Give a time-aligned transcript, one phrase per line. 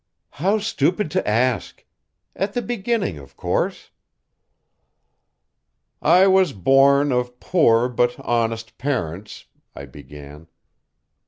[0.31, 1.85] "How stupid to ask!
[2.35, 3.91] At the beginning, of course."
[6.01, 9.45] "I was born of poor but honest parents"
[9.75, 10.47] I began.